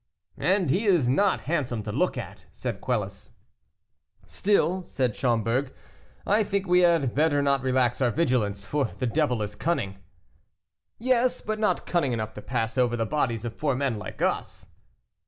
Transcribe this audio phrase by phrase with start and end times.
[0.39, 3.33] "And he is not handsome to look at," said Quelus.
[4.25, 5.71] "Still," said Schomberg,
[6.25, 9.99] "I think we had better not relax our vigilance, for the devil is cunning."
[10.97, 14.65] "Yes, but not cunning enough to pass over the bodies of four men like us."